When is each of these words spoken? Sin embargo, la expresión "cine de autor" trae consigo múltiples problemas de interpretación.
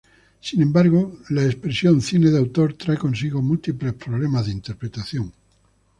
Sin 0.39 0.63
embargo, 0.63 1.19
la 1.29 1.43
expresión 1.45 2.01
"cine 2.01 2.31
de 2.31 2.39
autor" 2.39 2.73
trae 2.73 2.97
consigo 2.97 3.39
múltiples 3.39 3.93
problemas 3.93 4.47
de 4.47 4.53
interpretación. 4.53 5.31